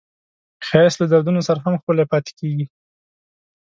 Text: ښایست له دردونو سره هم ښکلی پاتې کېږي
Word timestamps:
ښایست 0.67 0.97
له 0.99 1.05
دردونو 1.11 1.41
سره 1.47 1.59
هم 1.65 1.73
ښکلی 1.81 2.05
پاتې 2.11 2.31
کېږي 2.39 2.65